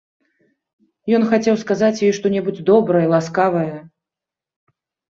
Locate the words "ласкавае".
3.15-3.75